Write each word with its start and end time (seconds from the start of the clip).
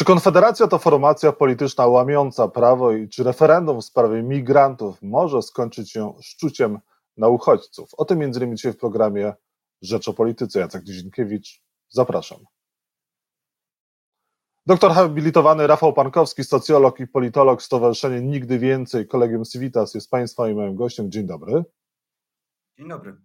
Czy 0.00 0.04
Konfederacja 0.04 0.68
to 0.68 0.78
formacja 0.78 1.32
polityczna 1.32 1.86
łamiąca 1.86 2.48
prawo 2.48 2.92
i 2.92 3.08
czy 3.08 3.24
referendum 3.24 3.80
w 3.80 3.84
sprawie 3.84 4.22
migrantów 4.22 5.02
może 5.02 5.42
skończyć 5.42 5.90
się 5.90 6.14
szczuciem 6.22 6.78
na 7.16 7.28
uchodźców? 7.28 7.90
O 7.96 8.04
tym 8.04 8.18
między 8.18 8.40
innymi 8.40 8.56
dzisiaj 8.56 8.72
w 8.72 8.76
programie 8.76 9.34
Rzecz 9.82 10.08
o 10.08 10.12
Polityce. 10.12 10.60
Jacek 10.60 10.86
Nizinkiewicz, 10.86 11.62
zapraszam. 11.88 12.38
Doktor 14.66 14.92
habilitowany 14.92 15.66
Rafał 15.66 15.92
Pankowski, 15.92 16.44
socjolog 16.44 17.00
i 17.00 17.06
politolog, 17.06 17.62
Stowarzyszenie 17.62 18.20
Nigdy 18.20 18.58
Więcej, 18.58 19.06
Kolegium 19.06 19.44
Civitas 19.44 19.94
jest 19.94 20.10
Państwa 20.10 20.48
i 20.48 20.54
moim 20.54 20.76
gościem. 20.76 21.10
Dzień 21.10 21.26
dobry. 21.26 21.64
Dzień 22.78 22.88
dobry. 22.88 23.16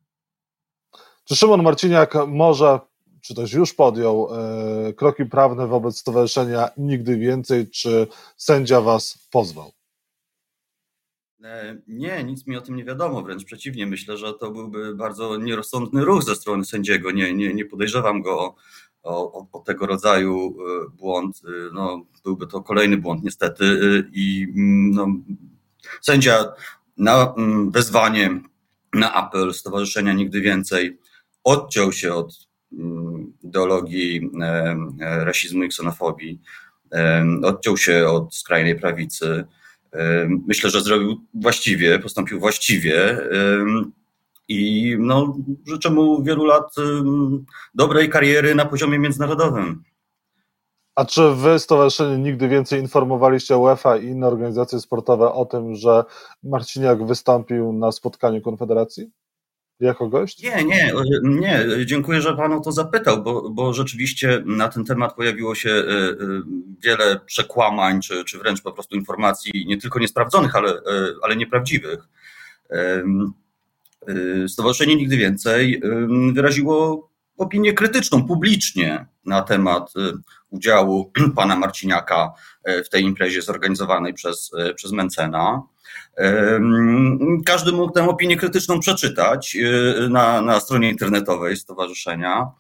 Czy 1.24 1.36
Szymon 1.36 1.64
Marciniak 1.64 2.14
może 2.28 2.80
czy 3.26 3.36
też 3.36 3.54
już 3.54 3.74
podjął 3.74 4.30
e, 4.32 4.94
kroki 4.94 5.26
prawne 5.26 5.68
wobec 5.68 5.98
stowarzyszenia 5.98 6.70
Nigdy 6.78 7.18
Więcej, 7.18 7.70
czy 7.70 8.08
sędzia 8.38 8.82
was 8.82 9.28
pozwał? 9.32 9.72
E, 11.44 11.78
nie, 11.88 12.24
nic 12.24 12.48
mi 12.48 12.58
o 12.58 12.62
tym 12.62 12.76
nie 12.76 12.84
wiadomo, 12.86 13.22
wręcz 13.22 13.46
przeciwnie. 13.46 13.88
Myślę, 13.88 14.18
że 14.18 14.34
to 14.34 14.52
byłby 14.52 14.96
bardzo 14.96 15.38
nierozsądny 15.38 16.06
ruch 16.06 16.24
ze 16.24 16.36
strony 16.36 16.66
sędziego. 16.66 17.12
Nie, 17.12 17.34
nie, 17.34 17.54
nie 17.54 17.66
podejrzewam 17.66 18.22
go 18.22 18.56
o, 19.04 19.34
o, 19.34 19.48
o 19.52 19.60
tego 19.60 19.86
rodzaju 19.86 20.56
e, 20.60 20.90
błąd. 20.90 21.42
No, 21.74 22.06
byłby 22.24 22.48
to 22.48 22.62
kolejny 22.62 22.98
błąd, 22.98 23.24
niestety. 23.24 23.66
I 24.14 24.48
mm, 24.56 24.92
no, 24.92 25.08
sędzia 26.02 26.54
na 26.98 27.34
mm, 27.38 27.72
wezwanie, 27.72 28.42
na 28.94 29.14
apel 29.14 29.54
Stowarzyszenia 29.54 30.14
Nigdy 30.14 30.42
Więcej 30.42 31.00
odciął 31.44 31.92
się 31.92 32.14
od 32.14 32.45
ideologii 33.44 34.32
e, 34.42 34.46
e, 35.02 35.26
rasizmu 35.26 35.64
i 35.64 35.70
ksenofobii, 35.70 36.42
odciął 37.44 37.78
się 37.78 38.08
od 38.08 38.36
skrajnej 38.36 38.80
prawicy. 38.80 39.46
Myślę, 40.48 40.70
że 40.70 40.82
zrobił 40.82 41.22
właściwie, 41.34 42.00
postąpił 42.00 42.40
właściwie 42.40 43.18
i 44.48 44.96
no, 45.00 45.38
życzę 45.68 45.90
mu 45.90 46.24
wielu 46.24 46.46
lat 46.46 46.76
dobrej 47.76 48.10
kariery 48.10 48.56
na 48.56 48.66
poziomie 48.66 49.00
międzynarodowym. 49.00 49.84
A 50.96 51.06
czy 51.06 51.36
wy, 51.36 51.60
Stowarzyszenie, 51.60 52.18
nigdy 52.18 52.48
więcej 52.48 52.82
informowaliście 52.82 53.58
UEFA 53.58 53.98
i 53.98 54.06
inne 54.06 54.28
organizacje 54.28 54.80
sportowe 54.80 55.32
o 55.32 55.46
tym, 55.46 55.76
że 55.76 56.04
Marciniak 56.44 57.06
wystąpił 57.06 57.74
na 57.74 57.92
spotkaniu 57.92 58.42
Konfederacji? 58.42 59.12
Jako 59.80 60.10
gość? 60.10 60.44
Nie, 60.44 60.64
nie, 60.64 60.94
nie. 61.24 61.66
Dziękuję, 61.86 62.22
że 62.22 62.36
Pan 62.36 62.54
o 62.54 62.60
to 62.60 62.72
zapytał, 62.72 63.24
bo, 63.24 63.50
bo 63.50 63.74
rzeczywiście 63.74 64.44
na 64.46 64.70
ten 64.70 64.86
temat 64.86 65.16
pojawiło 65.16 65.56
się 65.56 65.70
e, 65.70 65.74
e, 65.74 66.16
wiele 66.84 67.20
przekłamań, 67.26 68.02
czy, 68.02 68.24
czy 68.26 68.38
wręcz 68.38 68.62
po 68.62 68.72
prostu 68.72 68.96
informacji 68.96 69.66
nie 69.68 69.78
tylko 69.78 70.00
niesprawdzonych, 70.00 70.56
ale, 70.56 70.72
e, 70.72 70.82
ale 71.22 71.36
nieprawdziwych. 71.36 72.08
Stowarzyszenie 74.48 74.96
Nigdy 74.96 75.18
Więcej 75.18 75.82
wyraziło 76.34 77.10
opinię 77.38 77.74
krytyczną 77.74 78.28
publicznie 78.28 79.06
na 79.26 79.42
temat 79.42 79.94
udziału 80.50 81.12
pana 81.36 81.56
Marciniaka 81.56 82.34
w 82.86 82.90
tej 82.90 83.04
imprezie 83.04 83.42
zorganizowanej 83.42 84.14
przez, 84.14 84.52
przez 84.76 84.92
Mencena. 84.92 85.64
Każdy 87.46 87.72
mógł 87.72 87.94
tę 87.94 88.10
opinię 88.10 88.38
krytyczną 88.38 88.80
przeczytać 88.80 89.58
e, 89.58 90.10
na, 90.10 90.42
na 90.42 90.60
stronie 90.60 90.90
internetowej 90.90 91.58
stowarzyszenia. 91.58 92.52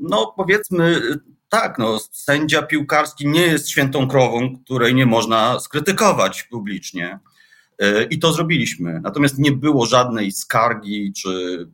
No, 0.00 0.34
powiedzmy 0.36 1.00
tak, 1.48 1.78
no, 1.78 1.98
sędzia 2.12 2.62
piłkarski 2.62 3.28
nie 3.28 3.40
jest 3.40 3.70
świętą 3.70 4.08
krową, 4.08 4.58
której 4.64 4.94
nie 4.94 5.06
można 5.06 5.60
skrytykować 5.60 6.42
publicznie. 6.42 7.18
E, 7.78 8.02
I 8.04 8.18
to 8.18 8.32
zrobiliśmy. 8.32 9.00
Natomiast 9.02 9.38
nie 9.38 9.52
było 9.52 9.86
żadnej 9.86 10.32
skargi, 10.32 11.12
czy 11.12 11.30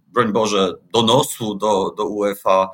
broń 0.06 0.32
Boże, 0.32 0.75
donosu 0.92 1.54
do, 1.54 1.94
do 1.97 2.06
UEFA. 2.06 2.70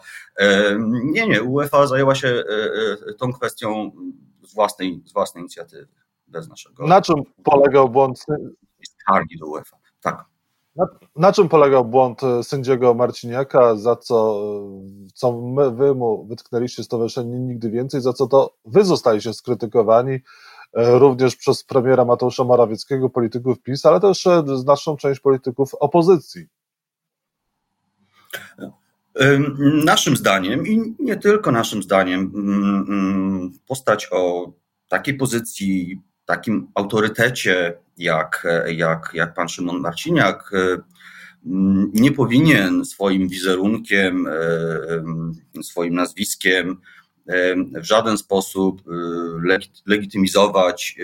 Nie, 1.04 1.26
nie, 1.26 1.42
UEFA 1.42 1.86
zajęła 1.86 2.14
się 2.14 2.28
e, 2.28 3.14
tą 3.14 3.32
kwestią 3.32 3.90
z 4.42 4.54
własnej, 4.54 5.02
z 5.04 5.12
własnej 5.12 5.42
inicjatywy 5.42 5.97
bez 6.28 6.48
naszego. 6.48 6.86
Na 6.86 7.02
czym 7.02 7.16
polegał 7.44 7.88
błąd? 7.88 8.26
Skargi 8.82 9.38
do 9.38 9.46
UEFA. 9.46 9.76
Tak. 10.00 10.24
Na, 10.76 10.86
na, 11.16 11.32
czym 11.32 11.48
polegał 11.48 11.84
błąd 11.84 12.22
e, 12.22 12.42
sędziego 12.44 12.94
Marciniaka, 12.94 13.76
za 13.76 13.96
co, 13.96 14.40
e, 15.06 15.10
co 15.14 15.40
my, 15.40 15.70
wy 15.70 15.94
mu 15.94 16.26
wytknęliście 16.26 16.84
stowarzyszenie 16.84 17.38
nigdy 17.38 17.70
więcej, 17.70 18.00
za 18.00 18.12
co 18.12 18.26
to 18.26 18.54
wy 18.64 18.84
zostaliście 18.84 19.34
skrytykowani 19.34 20.12
e, 20.12 20.20
również 20.98 21.36
przez 21.36 21.64
premiera 21.64 22.04
Mateusza 22.04 22.44
Morawieckiego, 22.44 23.10
polityków 23.10 23.60
PiS, 23.60 23.86
ale 23.86 24.00
też 24.00 24.24
znaczną 24.54 24.96
część 24.96 25.20
polityków 25.20 25.74
opozycji. 25.74 26.46
Naszym 29.84 30.16
zdaniem 30.16 30.66
i 30.66 30.94
nie 30.98 31.16
tylko 31.16 31.52
naszym 31.52 31.82
zdaniem, 31.82 32.32
mm, 32.34 32.86
mm, 32.88 33.50
postać 33.68 34.08
o 34.12 34.52
takiej 34.88 35.14
pozycji 35.14 36.00
takim 36.28 36.68
autorytecie 36.74 37.78
jak, 37.98 38.46
jak, 38.66 39.10
jak 39.14 39.34
pan 39.34 39.48
Szymon 39.48 39.80
Marciniak 39.80 40.50
e, 40.54 40.78
nie 41.92 42.12
powinien 42.12 42.84
swoim 42.84 43.28
wizerunkiem, 43.28 44.26
e, 44.26 45.62
swoim 45.62 45.94
nazwiskiem 45.94 46.80
w 47.74 47.84
żaden 47.84 48.18
sposób 48.18 48.82
legitymizować 49.86 50.96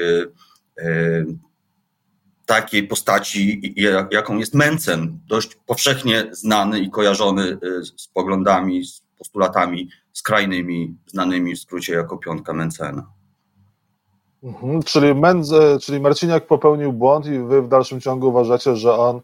takiej 2.47 2.89
postaci, 2.89 3.75
jaką 4.11 4.39
jest 4.39 4.55
Mencen, 4.55 5.19
dość 5.27 5.55
powszechnie 5.67 6.27
znany 6.33 6.81
i 6.81 6.91
kojarzony 6.91 7.59
z 7.97 8.09
poglądami, 8.09 8.85
z 8.85 9.03
postulatami 9.19 9.91
skrajnymi, 10.12 10.97
znanymi 11.06 11.56
w 11.56 11.61
skrócie 11.61 11.93
jako 11.95 12.19
piątka 12.19 12.53
Mencena. 12.53 13.14
Mhm, 14.44 14.82
czyli, 14.82 15.15
Mendze, 15.15 15.78
czyli 15.81 16.00
Marciniak 16.00 16.47
popełnił 16.47 16.93
błąd 16.93 17.27
i 17.27 17.38
wy 17.38 17.62
w 17.62 17.69
dalszym 17.69 18.00
ciągu 18.00 18.28
uważacie, 18.28 18.77
że 18.77 18.94
on 18.94 19.21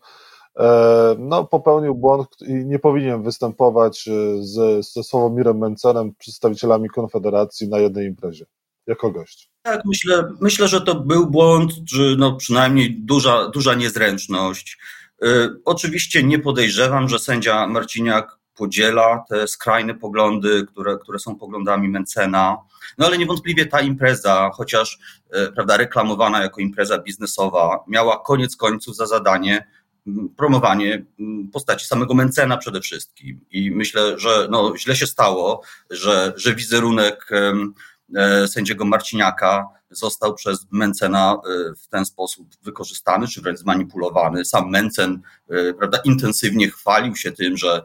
e, 0.59 1.17
no, 1.19 1.45
popełnił 1.45 1.95
błąd 1.95 2.29
i 2.41 2.53
nie 2.53 2.79
powinien 2.79 3.23
występować 3.23 4.09
e, 4.09 4.13
z, 4.43 4.87
ze 4.93 5.03
Sławomirem 5.03 5.59
Mencenem, 5.59 6.15
przedstawicielami 6.19 6.89
Konfederacji 6.89 7.69
na 7.69 7.79
jednej 7.79 8.07
imprezie, 8.07 8.45
jako 8.87 9.11
gość. 9.11 9.51
Tak, 9.63 9.83
myślę, 9.85 10.33
myślę 10.41 10.69
że 10.69 10.81
to 10.81 10.95
był 10.95 11.27
błąd, 11.27 11.73
czy 11.89 12.17
no 12.19 12.37
przynajmniej 12.37 12.97
duża, 13.01 13.49
duża 13.49 13.75
niezręczność. 13.75 14.79
E, 15.23 15.27
oczywiście 15.65 16.23
nie 16.23 16.39
podejrzewam, 16.39 17.09
że 17.09 17.19
sędzia 17.19 17.67
Marciniak 17.67 18.40
podziela 18.61 19.25
te 19.29 19.49
skrajne 19.49 19.95
poglądy, 19.95 20.67
które, 20.67 20.99
które 20.99 21.19
są 21.19 21.37
poglądami 21.37 21.89
Mencena. 21.89 22.57
No 22.99 23.07
ale 23.07 23.19
niewątpliwie 23.19 23.67
ta 23.67 23.81
impreza, 23.81 24.51
chociaż 24.55 24.99
e, 25.31 25.53
prawda, 25.53 25.77
reklamowana 25.77 26.43
jako 26.43 26.61
impreza 26.61 26.99
biznesowa, 26.99 27.85
miała 27.87 28.23
koniec 28.23 28.57
końców 28.57 28.97
za 28.97 29.07
zadanie 29.07 29.67
promowanie 30.37 31.05
postaci 31.53 31.87
samego 31.87 32.15
Mencena 32.15 32.57
przede 32.57 32.81
wszystkim. 32.81 33.41
I 33.51 33.71
myślę, 33.71 34.19
że 34.19 34.49
no, 34.51 34.77
źle 34.77 34.97
się 34.97 35.07
stało, 35.07 35.63
że, 35.91 36.33
że 36.37 36.55
wizerunek 36.55 37.31
e, 38.17 38.49
sędziego 38.49 38.85
Marciniaka 38.85 39.69
został 39.91 40.35
przez 40.35 40.67
Mencena 40.71 41.35
e, 41.35 41.75
w 41.75 41.89
ten 41.89 42.05
sposób 42.05 42.49
wykorzystany, 42.63 43.29
czy 43.29 43.41
wręcz 43.41 43.59
zmanipulowany. 43.59 44.45
Sam 44.45 44.71
Mencen 44.71 45.21
prawda, 45.79 45.99
intensywnie 46.05 46.71
chwalił 46.71 47.17
się 47.17 47.33
tym, 47.33 47.57
że, 47.57 47.83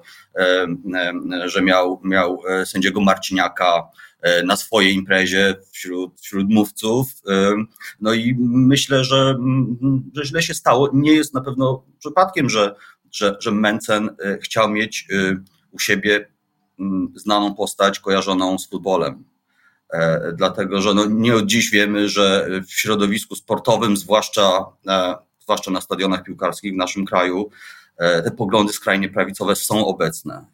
że 1.46 1.62
miał, 1.62 2.02
miał 2.04 2.42
sędziego 2.66 3.02
Marciniaka 3.02 3.90
E, 4.26 4.44
na 4.44 4.56
swojej 4.56 4.94
imprezie 4.94 5.56
wśród, 5.72 6.22
wśród 6.22 6.50
mówców. 6.50 7.08
E, 7.29 7.56
no 8.02 8.14
i 8.14 8.35
myślę, 8.40 9.03
że, 9.03 9.35
że 10.14 10.26
źle 10.26 10.41
się 10.41 10.53
stało. 10.53 10.90
Nie 10.94 11.14
jest 11.14 11.34
na 11.34 11.41
pewno 11.41 11.84
przypadkiem, 12.00 12.50
że, 12.50 12.76
że, 13.12 13.38
że 13.40 13.52
Mencen 13.52 14.09
e, 14.20 14.38
chciał 14.38 14.70
mieć 14.70 15.08
u 15.72 15.79
siebie 15.79 16.28
mm, 16.79 17.14
znaną 17.16 17.56
postać 17.56 18.00
kojarzoną 18.00 18.59
z 18.59 18.70
futbolem. 18.70 19.24
Dlatego, 20.34 20.82
że 20.82 20.93
no 20.93 21.05
nie 21.05 21.35
od 21.35 21.46
dziś 21.46 21.70
wiemy, 21.70 22.09
że 22.09 22.49
w 22.67 22.73
środowisku 22.73 23.35
sportowym, 23.35 23.97
zwłaszcza, 23.97 24.66
zwłaszcza 25.40 25.72
na 25.72 25.82
stadionach 25.82 26.23
piłkarskich 26.23 26.73
w 26.73 26.78
naszym 26.78 27.05
kraju, 27.05 27.49
te 27.97 28.32
poglądy 28.37 28.73
skrajnie 28.73 29.09
prawicowe 29.09 29.55
są 29.55 29.87
obecne. 29.87 30.46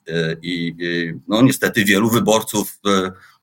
I, 0.41 0.75
no 1.27 1.41
niestety 1.41 1.85
wielu 1.85 2.09
wyborców 2.09 2.79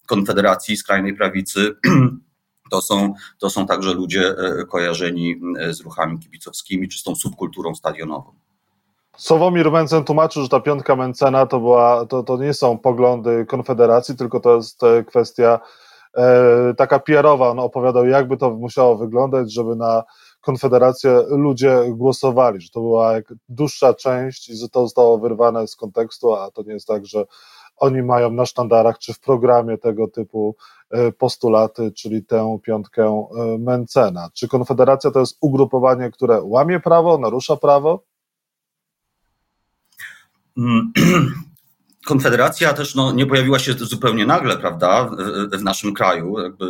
Konfederacji, 0.09 0.77
skrajnej 0.77 1.17
prawicy, 1.17 1.75
to 2.71 2.83
są, 2.83 3.15
to 3.39 3.51
są 3.51 3.67
także 3.67 3.95
ludzie 3.95 4.35
e, 4.39 4.65
kojarzeni 4.65 5.41
e, 5.59 5.75
z 5.75 5.81
ruchami 5.81 6.19
kibicowskimi 6.19 6.89
czy 6.89 6.99
z 6.99 7.03
tą 7.03 7.15
subkulturą 7.15 7.75
stadionową. 7.75 8.35
Sławomir 9.19 9.73
Mencen 9.73 10.05
tłumaczył, 10.05 10.43
że 10.43 10.49
ta 10.49 10.61
piątka 10.61 10.97
Mencena 10.97 11.47
to, 11.47 11.61
była, 11.61 12.07
to, 12.07 12.23
to 12.23 12.37
nie 12.37 12.55
są 12.55 12.79
poglądy 12.79 13.47
Konfederacji, 13.47 14.17
tylko 14.17 14.41
to 14.41 14.57
jest 14.57 14.83
e, 14.83 15.05
kwestia 15.05 15.61
taka 16.77 16.99
PR-owa, 16.99 17.49
on 17.49 17.59
opowiadał, 17.59 18.07
jakby 18.07 18.37
to 18.37 18.51
musiało 18.51 18.97
wyglądać, 18.97 19.53
żeby 19.53 19.77
na 19.77 20.05
Konfederację 20.41 21.23
ludzie 21.29 21.85
głosowali, 21.89 22.61
że 22.61 22.71
to 22.71 22.81
była 22.81 23.13
dłuższa 23.49 23.95
część 23.95 24.49
i 24.49 24.57
że 24.57 24.69
to 24.69 24.83
zostało 24.83 25.19
wyrwane 25.19 25.69
z 25.69 25.77
kontekstu, 25.77 26.35
a 26.35 26.51
to 26.51 26.63
nie 26.63 26.73
jest 26.73 26.87
tak, 26.87 27.07
że 27.07 27.25
oni 27.77 28.03
mają 28.03 28.31
na 28.31 28.47
sztandarach 28.47 28.99
czy 28.99 29.15
w 29.15 29.21
programie 29.21 29.79
tego 29.79 30.09
typu 30.09 30.57
e, 30.91 31.13
postulaty, 31.13 31.93
czyli 31.93 32.25
tę 32.25 32.59
piątkę 32.63 33.27
e, 33.39 33.59
Mencena. 33.59 34.29
Czy 34.35 34.49
Konfederacja 34.49 35.11
to 35.11 35.21
jest 35.21 35.39
ugrupowanie, 35.41 36.11
które 36.11 36.43
łamie 36.43 36.81
prawo, 36.81 37.19
narusza 37.19 37.57
prawo? 37.57 38.03
Konfederacja 42.07 42.73
też 42.73 42.95
no, 42.95 43.13
nie 43.13 43.27
pojawiła 43.27 43.59
się 43.59 43.73
zupełnie 43.73 44.27
nagle, 44.27 44.57
prawda, 44.57 45.11
w, 45.53 45.63
naszym 45.63 45.95
kraju. 45.95 46.41
Jakby 46.41 46.65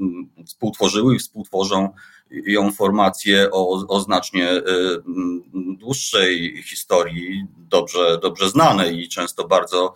mm, 0.00 0.28
współtworzyły 0.46 1.14
i 1.14 1.18
współtworzą 1.18 1.88
ją 2.30 2.72
formacje 2.72 3.50
o, 3.50 3.86
o 3.88 4.00
znacznie 4.00 4.52
y, 4.52 4.62
mm, 5.06 5.42
dłuższej 5.76 6.62
historii, 6.62 7.46
dobrze, 7.56 8.18
dobrze 8.22 8.50
znanej 8.50 9.02
i 9.02 9.08
często 9.08 9.48
bardzo 9.48 9.94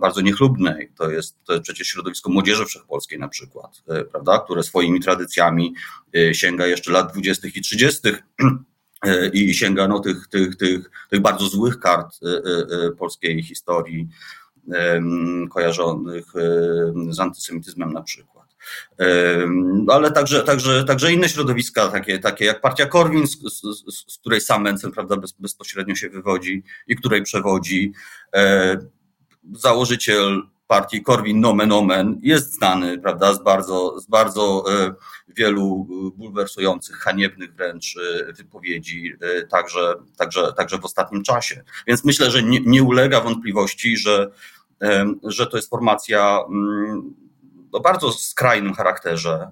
bardzo 0.00 0.20
niechlubnej. 0.20 0.92
To 0.96 1.10
jest 1.10 1.38
przecież 1.62 1.88
środowisko 1.88 2.30
młodzieży 2.30 2.66
wszechpolskiej 2.66 3.18
na 3.18 3.28
przykład, 3.28 3.82
e, 3.88 4.04
prawda, 4.04 4.38
które 4.38 4.62
swoimi 4.62 5.00
tradycjami 5.00 5.74
sięga 6.32 6.66
jeszcze 6.66 6.92
lat 6.92 7.12
20. 7.12 7.48
i 7.54 7.60
30. 7.60 8.00
E, 9.02 9.28
i 9.28 9.54
sięga 9.54 9.88
no, 9.88 10.00
tych, 10.00 10.28
tych, 10.28 10.56
tych, 10.56 10.90
tych 11.10 11.20
bardzo 11.20 11.46
złych 11.46 11.78
kart 11.78 12.20
polskiej 12.98 13.42
historii 13.42 14.08
kojarzonych 15.50 16.24
z 17.10 17.20
antysemityzmem 17.20 17.92
na 17.92 18.02
przykład. 18.02 18.46
Ale 19.88 20.12
także, 20.12 20.42
także, 20.42 20.84
także 20.84 21.12
inne 21.12 21.28
środowiska, 21.28 21.88
takie, 21.88 22.18
takie 22.18 22.44
jak 22.44 22.60
partia 22.60 22.86
Korwin, 22.86 23.26
z, 23.26 23.38
z, 23.40 24.12
z 24.12 24.18
której 24.18 24.40
sam 24.40 24.62
Mencen 24.62 24.92
prawda, 24.92 25.16
bez, 25.16 25.32
bezpośrednio 25.32 25.94
się 25.94 26.10
wywodzi 26.10 26.62
i 26.86 26.96
której 26.96 27.22
przewodzi 27.22 27.92
założyciel 29.52 30.42
partii 30.72 31.02
Korwin 31.02 31.40
Nomen 31.40 31.72
Omen 31.72 32.20
jest 32.22 32.54
znany, 32.54 32.98
prawda, 32.98 33.34
z 33.34 33.42
bardzo, 33.42 34.00
z 34.00 34.06
bardzo 34.06 34.64
e, 34.72 34.94
wielu 35.28 35.86
bulwersujących, 36.16 36.96
haniebnych 36.96 37.54
wręcz 37.54 37.96
e, 37.96 38.32
wypowiedzi, 38.32 39.12
e, 39.20 39.46
także, 39.46 39.94
także, 40.16 40.52
także 40.52 40.78
w 40.78 40.84
ostatnim 40.84 41.22
czasie. 41.22 41.62
Więc 41.86 42.04
myślę, 42.04 42.30
że 42.30 42.42
nie, 42.42 42.60
nie 42.60 42.82
ulega 42.82 43.20
wątpliwości, 43.20 43.96
że, 43.96 44.30
że 45.22 45.46
to 45.46 45.56
jest 45.56 45.70
formacja 45.70 46.38
mm, 46.48 47.14
o 47.72 47.80
bardzo 47.80 48.12
skrajnym 48.12 48.74
charakterze. 48.74 49.50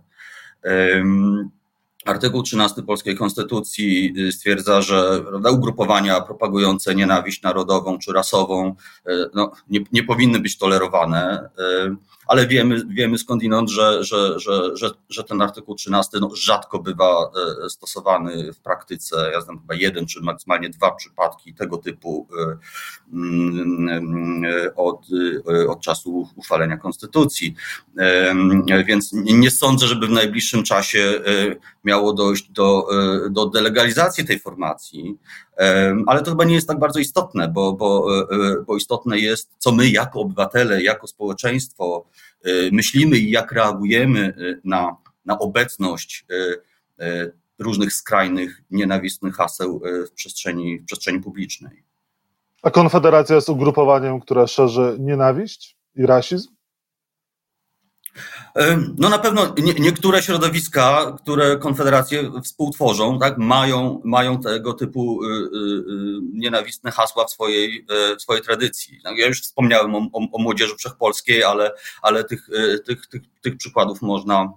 Artykuł 2.04 2.42
13 2.42 2.82
polskiej 2.82 3.16
konstytucji 3.16 4.14
y, 4.18 4.32
stwierdza, 4.32 4.82
że 4.82 5.20
prawda, 5.28 5.50
ugrupowania 5.50 6.20
propagujące 6.20 6.94
nienawiść 6.94 7.42
narodową 7.42 7.98
czy 7.98 8.12
rasową 8.12 8.74
y, 9.08 9.30
no, 9.34 9.52
nie, 9.70 9.80
nie 9.92 10.02
powinny 10.02 10.40
być 10.40 10.58
tolerowane. 10.58 11.50
Ale 12.30 12.46
wiemy, 12.46 12.82
wiemy 12.88 13.18
skądinąd, 13.18 13.70
że, 13.70 14.04
że, 14.04 14.38
że, 14.38 14.76
że, 14.76 14.90
że 15.08 15.24
ten 15.24 15.42
artykuł 15.42 15.74
13 15.74 16.18
no, 16.20 16.30
rzadko 16.34 16.78
bywa 16.78 17.30
e, 17.64 17.70
stosowany 17.70 18.52
w 18.52 18.60
praktyce. 18.60 19.30
Ja 19.32 19.40
znam 19.40 19.60
chyba 19.60 19.74
jeden 19.74 20.06
czy 20.06 20.20
maksymalnie 20.20 20.70
dwa 20.70 20.92
przypadki 20.92 21.54
tego 21.54 21.78
typu 21.78 22.28
e, 22.38 22.58
mm, 23.12 24.44
e, 24.44 24.74
od, 24.74 25.06
od 25.68 25.80
czasu 25.80 26.28
uchwalenia 26.36 26.76
konstytucji. 26.76 27.54
Więc 28.86 29.10
nie 29.12 29.50
sądzę, 29.50 29.86
żeby 29.86 30.06
w 30.06 30.10
najbliższym 30.10 30.62
czasie 30.62 31.20
miało 31.84 32.12
dojść 32.12 32.50
do, 32.50 32.88
do 33.30 33.46
delegalizacji 33.46 34.26
tej 34.26 34.38
formacji. 34.38 35.18
Ale 36.06 36.22
to 36.22 36.30
chyba 36.30 36.44
nie 36.44 36.54
jest 36.54 36.68
tak 36.68 36.78
bardzo 36.78 36.98
istotne, 36.98 37.48
bo, 37.48 37.72
bo, 37.72 38.06
bo 38.66 38.76
istotne 38.76 39.18
jest, 39.18 39.50
co 39.58 39.72
my 39.72 39.88
jako 39.88 40.20
obywatele, 40.20 40.82
jako 40.82 41.06
społeczeństwo 41.06 42.06
myślimy 42.72 43.18
i 43.18 43.30
jak 43.30 43.52
reagujemy 43.52 44.34
na, 44.64 44.96
na 45.24 45.38
obecność 45.38 46.26
różnych 47.58 47.92
skrajnych, 47.92 48.62
nienawistnych 48.70 49.34
haseł 49.34 49.82
w 50.08 50.10
przestrzeni, 50.10 50.78
w 50.78 50.84
przestrzeni 50.84 51.20
publicznej. 51.20 51.82
A 52.62 52.70
Konfederacja 52.70 53.36
jest 53.36 53.48
ugrupowaniem, 53.48 54.20
które 54.20 54.48
szerzy 54.48 54.96
nienawiść 54.98 55.76
i 55.96 56.06
rasizm? 56.06 56.59
No 58.98 59.08
na 59.08 59.18
pewno 59.18 59.54
nie, 59.58 59.74
niektóre 59.74 60.22
środowiska, 60.22 61.16
które 61.22 61.56
konfederacje 61.56 62.30
współtworzą, 62.44 63.18
tak, 63.18 63.38
mają, 63.38 64.00
mają 64.04 64.40
tego 64.40 64.72
typu 64.72 65.24
y, 65.24 65.28
y, 65.28 65.30
y, 65.30 66.20
nienawistne 66.32 66.90
hasła 66.90 67.24
w 67.24 67.30
swojej, 67.30 67.86
w 68.18 68.22
swojej 68.22 68.42
tradycji. 68.42 68.98
Tak, 69.04 69.18
ja 69.18 69.26
już 69.26 69.42
wspomniałem 69.42 69.94
o, 69.94 69.98
o, 69.98 70.20
o 70.32 70.38
młodzieży 70.38 70.76
wszechpolskiej, 70.76 71.44
ale, 71.44 71.72
ale 72.02 72.24
tych, 72.24 72.48
tych, 72.86 73.06
tych, 73.06 73.22
tych 73.42 73.56
przykładów 73.56 74.02
można, 74.02 74.52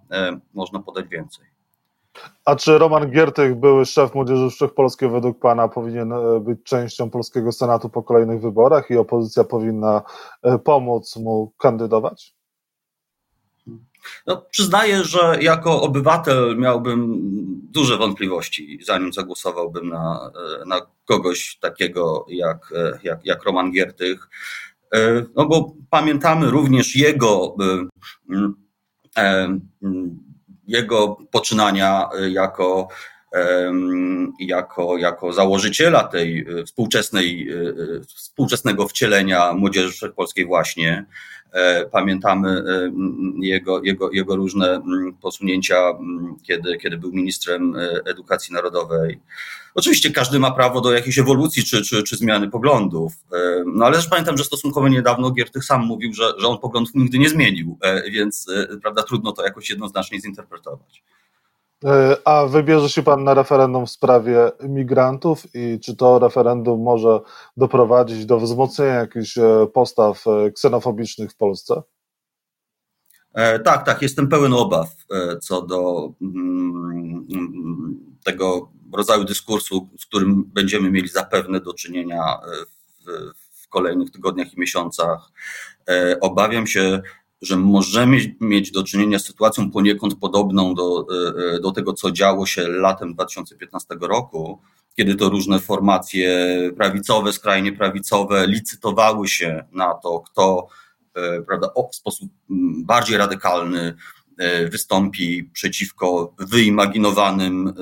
można 0.53 0.79
podać 0.79 1.07
więcej. 1.07 1.45
A 2.45 2.55
czy 2.55 2.77
Roman 2.77 3.11
Giertych, 3.11 3.55
były 3.55 3.85
szef 3.85 4.15
Młodzieży 4.15 4.49
Wszechpolskiej, 4.49 5.09
według 5.09 5.39
Pana 5.39 5.67
powinien 5.67 6.13
być 6.41 6.63
częścią 6.63 7.09
polskiego 7.09 7.51
Senatu 7.51 7.89
po 7.89 8.03
kolejnych 8.03 8.41
wyborach 8.41 8.91
i 8.91 8.97
opozycja 8.97 9.43
powinna 9.43 10.01
pomóc 10.63 11.15
mu 11.15 11.53
kandydować? 11.57 12.35
No, 14.27 14.45
przyznaję, 14.51 15.03
że 15.03 15.37
jako 15.41 15.81
obywatel 15.81 16.57
miałbym 16.57 17.19
duże 17.71 17.97
wątpliwości, 17.97 18.79
zanim 18.83 19.13
zagłosowałbym 19.13 19.89
na, 19.89 20.31
na 20.65 20.81
kogoś 21.05 21.57
takiego 21.61 22.25
jak, 22.29 22.73
jak, 23.03 23.25
jak 23.25 23.43
Roman 23.43 23.71
Giertych. 23.71 24.29
No 25.35 25.45
bo 25.45 25.73
pamiętamy 25.89 26.49
również 26.51 26.95
jego, 26.95 27.55
jego 30.67 31.17
poczynania 31.31 32.09
jako, 32.31 32.87
jako, 34.39 34.97
jako 34.97 35.33
założyciela 35.33 36.03
tej 36.03 36.45
współczesnej, 36.65 37.49
współczesnego 38.07 38.87
wcielenia 38.87 39.53
młodzieży 39.53 39.91
wszechpolskiej 39.91 40.45
właśnie. 40.45 41.05
E, 41.53 41.85
pamiętamy 41.85 42.49
e, 42.49 42.91
jego, 43.39 43.83
jego, 43.83 44.11
jego 44.11 44.35
różne 44.35 44.81
posunięcia, 45.21 45.75
kiedy, 46.43 46.77
kiedy 46.77 46.97
był 46.97 47.11
ministrem 47.11 47.75
e, 47.75 48.01
edukacji 48.05 48.53
narodowej. 48.53 49.19
Oczywiście 49.75 50.11
każdy 50.11 50.39
ma 50.39 50.51
prawo 50.51 50.81
do 50.81 50.91
jakiejś 50.91 51.19
ewolucji 51.19 51.63
czy, 51.63 51.81
czy, 51.81 52.03
czy 52.03 52.17
zmiany 52.17 52.49
poglądów, 52.49 53.13
no 53.65 53.85
ale 53.85 53.95
też 53.95 54.07
pamiętam, 54.07 54.37
że 54.37 54.43
stosunkowo 54.43 54.87
niedawno 54.87 55.31
Giertych 55.31 55.65
sam 55.65 55.85
mówił, 55.85 56.13
że, 56.13 56.33
że 56.39 56.47
on 56.47 56.57
poglądów 56.59 56.95
nigdy 56.95 57.19
nie 57.19 57.29
zmienił, 57.29 57.77
więc 58.11 58.47
prawda, 58.81 59.03
trudno 59.03 59.31
to 59.31 59.43
jakoś 59.43 59.69
jednoznacznie 59.69 60.21
zinterpretować. 60.21 61.03
E, 61.85 62.17
a 62.27 62.45
wybierze 62.45 62.89
się 62.89 63.03
Pan 63.03 63.23
na 63.23 63.33
referendum 63.33 63.85
w 63.85 63.91
sprawie 63.91 64.51
migrantów 64.61 65.55
i 65.55 65.79
czy 65.79 65.95
to 65.95 66.19
referendum 66.19 66.81
może 66.81 67.19
doprowadzić 67.57 68.25
do 68.25 68.39
wzmocnienia 68.39 68.93
jakichś 68.93 69.37
e, 69.37 69.67
postaw 69.73 70.27
e, 70.27 70.51
ksenofobicznych 70.51 71.31
w 71.31 71.35
Polsce? 71.35 71.81
Tak, 73.65 73.85
tak, 73.85 74.01
jestem 74.01 74.27
pełen 74.27 74.53
obaw 74.53 74.95
co 75.41 75.61
do 75.61 76.09
mm, 76.21 77.25
tego 78.23 78.71
rodzaju 78.93 79.23
dyskursu, 79.23 79.89
z 79.99 80.05
którym 80.05 80.43
będziemy 80.43 80.91
mieli 80.91 81.07
zapewne 81.07 81.59
do 81.61 81.73
czynienia 81.73 82.39
w, 83.05 83.31
w 83.63 83.69
kolejnych 83.69 84.11
tygodniach 84.11 84.53
i 84.53 84.59
miesiącach. 84.59 85.31
Obawiam 86.21 86.67
się, 86.67 87.01
że 87.43 87.57
możemy 87.57 88.17
mieć 88.41 88.71
do 88.71 88.83
czynienia 88.83 89.19
z 89.19 89.25
sytuacją 89.25 89.71
poniekąd 89.71 90.15
podobną 90.15 90.75
do, 90.75 91.05
e, 91.55 91.59
do 91.59 91.71
tego, 91.71 91.93
co 91.93 92.11
działo 92.11 92.45
się 92.45 92.67
latem 92.67 93.13
2015 93.13 93.95
roku, 94.01 94.59
kiedy 94.95 95.15
to 95.15 95.29
różne 95.29 95.59
formacje 95.59 96.49
prawicowe, 96.77 97.33
skrajnie 97.33 97.71
prawicowe 97.71 98.47
licytowały 98.47 99.27
się 99.27 99.63
na 99.71 99.93
to, 99.93 100.19
kto 100.19 100.67
e, 101.15 101.41
prawda, 101.41 101.69
w 101.91 101.95
sposób 101.95 102.31
bardziej 102.85 103.17
radykalny 103.17 103.95
e, 104.37 104.69
wystąpi 104.69 105.49
przeciwko 105.53 106.33
wyimaginowanym 106.39 107.73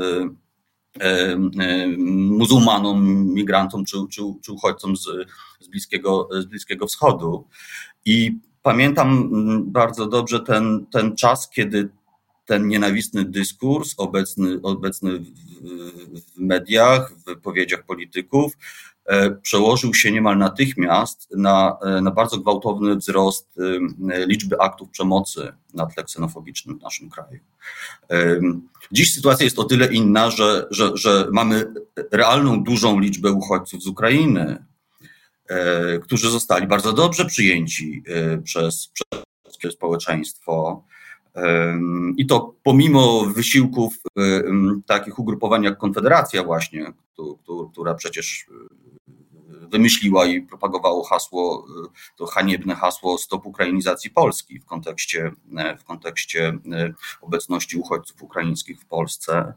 muzułmanom, 2.38 3.26
migrantom 3.34 3.86
czy, 3.86 3.98
czy, 4.12 4.22
czy 4.42 4.52
uchodźcom 4.52 4.98
z, 4.98 5.04
z, 5.60 5.68
bliskiego, 5.68 6.30
z 6.32 6.46
Bliskiego 6.46 6.88
Wschodu. 6.88 7.48
I 8.06 8.40
Pamiętam 8.64 9.30
mm, 9.34 9.72
bardzo 9.72 10.06
dobrze 10.06 10.40
ten, 10.40 10.86
ten 10.92 11.16
czas, 11.16 11.50
kiedy 11.50 11.90
ten 12.46 12.68
nienawistny 12.68 13.26
dyskurs 13.26 13.94
obecny, 13.98 14.60
obecny 14.64 15.20
w, 15.20 16.38
mediach, 16.38 17.14
w 17.14 17.26
wypowiedziach 17.26 17.84
polityków, 17.84 18.58
przełożył 19.42 19.94
się 19.94 20.12
niemal 20.12 20.38
natychmiast 20.38 21.28
na, 21.38 21.78
na 22.02 22.12
bardzo 22.12 22.38
gwałtowny 22.38 22.96
wzrost 22.96 23.60
liczby 24.28 24.60
aktów 24.60 24.90
przemocy 24.90 25.54
na 25.74 25.86
tle 25.86 26.04
ksenofobicznym 26.04 26.80
w 26.80 26.82
naszym 26.82 27.10
kraju. 27.10 27.40
Dziś 28.92 29.14
sytuacja 29.14 29.44
jest 29.44 29.60
o 29.60 29.64
tyle 29.64 29.94
inna, 29.94 30.30
że, 30.30 30.68
że, 30.72 30.92
że 30.96 31.28
mamy 31.32 31.74
realną, 32.12 32.64
dużą 32.64 33.00
liczbę 33.00 33.32
uchodźców 33.32 33.84
z 33.84 33.88
Ukrainy, 33.88 34.58
E, 34.58 34.71
którzy 36.02 36.30
zostali 36.30 36.68
bardzo 36.68 36.94
dobrze 36.94 37.26
przyjęci 37.26 38.04
e, 38.08 38.38
przez, 38.38 38.92
przez 39.58 39.74
społeczeństwo. 39.74 40.84
E, 41.36 41.80
I 42.18 42.26
to 42.26 42.56
pomimo 42.64 43.26
wysiłków 43.26 43.94
takich 44.86 45.20
ugrupowań 45.20 45.64
jak 45.64 45.78
Konfederacja, 45.78 46.44
właśnie, 46.44 46.94
która 47.72 47.94
przecież 47.94 48.46
wymyśliła 49.72 50.26
i 50.26 50.42
propagowało 50.42 51.04
hasło, 51.04 51.68
to 52.18 52.26
haniebne 52.26 52.76
hasło 52.76 53.18
stop 53.18 53.46
ukrainizacji 53.46 54.10
Polski 54.10 54.60
w 54.60 54.66
kontekście, 54.66 55.32
w 55.80 55.84
kontekście 55.84 56.58
obecności 57.22 57.78
uchodźców 57.78 58.24
ukraińskich 58.24 58.80
w 58.80 58.86
Polsce. 58.86 59.54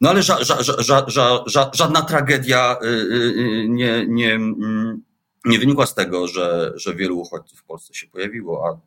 No 0.00 0.10
ale 0.10 0.22
ża, 0.22 0.44
ża, 0.78 1.04
ża, 1.46 1.70
żadna 1.74 2.02
tragedia 2.02 2.76
y, 2.82 2.86
y, 2.86 3.34
y, 3.38 3.68
nie, 3.68 4.06
nie, 4.08 4.34
mm, 4.34 5.02
nie 5.44 5.58
wynikła 5.58 5.86
z 5.86 5.94
tego, 5.94 6.26
że, 6.26 6.72
że 6.76 6.94
wielu 6.94 7.18
uchodźców 7.18 7.58
w 7.58 7.64
Polsce 7.64 7.94
się 7.94 8.06
pojawiło, 8.06 8.68
a 8.68 8.78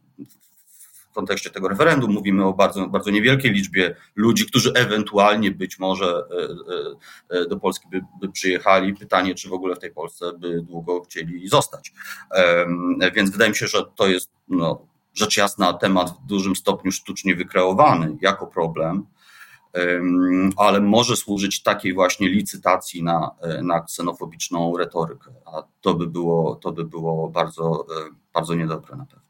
kontekście 1.17 1.49
tego 1.49 1.67
referendum 1.67 2.11
mówimy 2.11 2.45
o 2.45 2.53
bardzo, 2.53 2.87
bardzo 2.87 3.11
niewielkiej 3.11 3.51
liczbie 3.51 3.95
ludzi, 4.15 4.45
którzy 4.45 4.73
ewentualnie 4.73 5.51
być 5.51 5.79
może 5.79 6.23
do 7.49 7.59
Polski 7.59 7.89
by, 7.89 8.01
by 8.21 8.31
przyjechali. 8.31 8.93
Pytanie, 8.93 9.35
czy 9.35 9.49
w 9.49 9.53
ogóle 9.53 9.75
w 9.75 9.79
tej 9.79 9.91
Polsce 9.91 10.33
by 10.33 10.61
długo 10.61 11.01
chcieli 11.01 11.47
zostać. 11.47 11.93
Więc 13.15 13.29
wydaje 13.29 13.49
mi 13.49 13.55
się, 13.55 13.67
że 13.67 13.85
to 13.95 14.07
jest 14.07 14.31
no, 14.47 14.85
rzecz 15.13 15.37
jasna 15.37 15.73
temat 15.73 16.09
w 16.09 16.27
dużym 16.27 16.55
stopniu 16.55 16.91
sztucznie 16.91 17.35
wykreowany 17.35 18.17
jako 18.21 18.47
problem 18.47 19.05
ale 20.57 20.81
może 20.81 21.15
służyć 21.15 21.63
takiej 21.63 21.93
właśnie 21.93 22.29
licytacji 22.29 23.03
na, 23.03 23.31
na 23.61 23.81
ksenofobiczną 23.81 24.77
retorykę, 24.77 25.31
a 25.45 25.63
to 25.81 25.93
by 25.93 26.07
było, 26.07 26.55
to 26.55 26.71
by 26.71 26.83
było 26.83 27.29
bardzo, 27.29 27.85
bardzo 28.33 28.55
niedobre 28.55 28.95
na 28.95 29.05
pewno. 29.05 29.26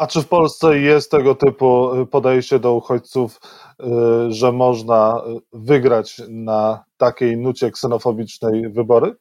A 0.00 0.06
czy 0.06 0.22
w 0.22 0.28
Polsce 0.28 0.78
jest 0.78 1.10
tego 1.10 1.34
typu 1.34 1.90
podejście 2.10 2.58
do 2.58 2.74
uchodźców, 2.74 3.40
y, 3.80 3.84
że 4.32 4.52
można 4.52 5.22
wygrać 5.52 6.22
na 6.28 6.84
takiej 6.96 7.36
nucie 7.36 7.70
ksenofobicznej 7.70 8.72
wybory? 8.72 9.16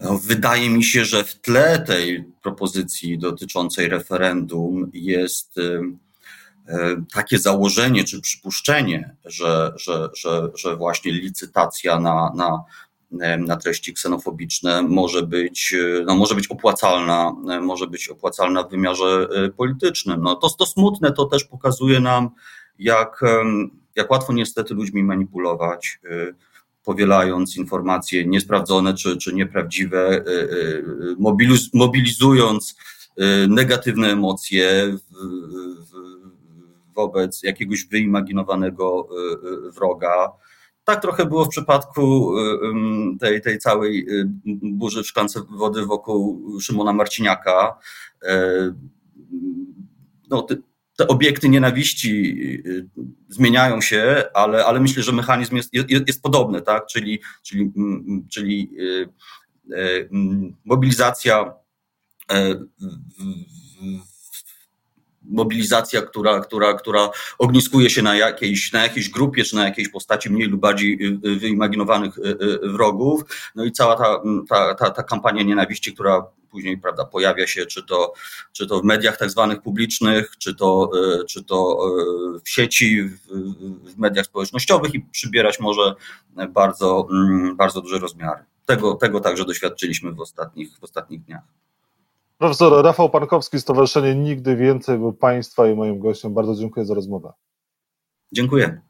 No, 0.00 0.18
wydaje 0.18 0.70
mi 0.70 0.84
się, 0.84 1.04
że 1.04 1.24
w 1.24 1.40
tle 1.40 1.78
tej 1.78 2.24
propozycji 2.42 3.18
dotyczącej 3.18 3.88
referendum 3.88 4.90
jest 4.94 5.54
takie 7.14 7.38
założenie 7.38 8.04
czy 8.04 8.20
przypuszczenie, 8.20 9.16
że, 9.24 9.72
że, 9.76 10.08
że, 10.14 10.48
że 10.54 10.76
właśnie 10.76 11.12
licytacja 11.12 12.00
na, 12.00 12.32
na, 12.34 12.64
na 13.38 13.56
treści 13.56 13.94
ksenofobiczne 13.94 14.82
może 14.82 15.22
być, 15.22 15.74
e, 16.00 16.04
no 16.04 16.16
może 16.16 16.34
być 16.34 16.46
opłacalna, 16.46 17.32
może 17.62 17.86
być 17.86 18.08
opłacalna 18.08 18.62
w 18.62 18.70
wymiarze 18.70 19.28
politycznym. 19.56 20.22
No 20.22 20.36
to, 20.36 20.50
to 20.50 20.66
smutne, 20.66 21.12
to 21.12 21.24
też 21.24 21.44
pokazuje 21.44 22.00
nam, 22.00 22.30
jak, 22.78 23.20
jak 23.96 24.10
łatwo 24.10 24.32
niestety 24.32 24.74
ludźmi 24.74 25.04
manipulować, 25.04 26.00
powielając 26.84 27.56
informacje 27.56 28.26
niesprawdzone 28.26 28.94
czy, 28.94 29.16
czy 29.16 29.34
nieprawdziwe, 29.34 30.24
mobilizując 31.74 32.76
negatywne 33.48 34.08
emocje 34.08 34.96
wobec 36.94 37.42
jakiegoś 37.42 37.84
wyimaginowanego 37.84 39.08
wroga. 39.74 40.32
Tak 40.88 41.02
trochę 41.02 41.26
było 41.26 41.44
w 41.44 41.48
przypadku 41.48 42.38
y, 42.38 43.18
tej, 43.20 43.40
tej 43.40 43.58
całej 43.58 44.06
burzy 44.62 45.02
w 45.02 45.06
szklance 45.06 45.40
wody 45.50 45.86
wokół 45.86 46.42
Szymona 46.60 46.92
Marciniaka. 46.92 47.78
E, 48.22 48.74
no, 50.30 50.42
te, 50.96 51.08
obiekty 51.08 51.48
nienawiści 51.48 52.38
zmieniają 53.28 53.80
się, 53.80 54.24
ale, 54.34 54.66
ale 54.66 54.80
myślę, 54.80 55.02
że 55.02 55.12
mechanizm 55.12 55.56
jest, 55.56 55.74
jest, 55.74 55.88
jest 56.06 56.22
podobny, 56.22 56.62
tak? 56.62 56.86
czyli, 56.86 57.20
czyli, 57.42 57.72
czyli 58.30 58.70
e, 59.76 60.08
mobilizacja 60.64 61.54
e, 62.30 62.54
mobilizacja, 65.28 66.02
która, 66.02 66.40
która, 66.40 66.74
która 66.74 67.10
ogniskuje 67.38 67.90
się 67.90 68.02
na 68.02 68.16
jakiejś, 68.16 68.72
na 68.72 68.82
jakiejś 68.82 69.10
grupie, 69.10 69.44
czy 69.44 69.56
na 69.56 69.64
jakiejś 69.64 69.88
postaci 69.88 70.30
mniej 70.30 70.48
lub 70.48 70.60
bardziej 70.60 71.06
y, 71.06 71.28
y, 71.28 71.36
wyimaginowanych 71.36 72.18
y, 72.18 72.58
wrogów. 72.62 73.22
No 73.54 73.64
i 73.64 73.72
cała 73.72 73.96
ta, 73.96 74.22
ta, 74.48 74.74
ta, 74.74 74.90
ta 74.90 75.02
kampania 75.02 75.42
nienawiści, 75.42 75.94
która 75.94 76.26
później 76.50 76.78
prawda, 76.78 77.04
pojawia 77.04 77.46
się, 77.46 77.66
czy 77.66 77.82
to, 77.82 78.12
czy 78.52 78.66
to 78.66 78.80
w 78.80 78.84
mediach 78.84 79.16
tak 79.16 79.30
zwanych 79.30 79.62
publicznych, 79.62 80.34
czy 80.38 80.54
to, 80.54 80.90
czy 81.28 81.44
to 81.44 81.78
w 82.44 82.48
sieci, 82.48 83.02
w, 83.02 83.18
w 83.94 83.98
mediach 83.98 84.26
społecznościowych 84.26 84.94
i 84.94 85.00
przybierać 85.00 85.60
może 85.60 85.94
bardzo, 86.48 87.08
mm, 87.10 87.56
bardzo 87.56 87.80
duże 87.80 87.98
rozmiary. 87.98 88.44
Tego, 88.66 88.94
tego 88.94 89.20
także 89.20 89.44
doświadczyliśmy 89.44 90.12
w 90.12 90.20
ostatnich, 90.20 90.78
w 90.78 90.84
ostatnich 90.84 91.24
dniach. 91.24 91.42
Profesor 92.38 92.84
Rafał 92.84 93.10
Pankowski, 93.10 93.60
Stowarzyszenie 93.60 94.14
Nigdy 94.14 94.56
Więcej 94.56 94.98
był 94.98 95.12
Państwa 95.12 95.68
i 95.68 95.74
moim 95.74 95.98
gościem. 95.98 96.34
Bardzo 96.34 96.54
dziękuję 96.54 96.86
za 96.86 96.94
rozmowę. 96.94 97.32
Dziękuję. 98.32 98.87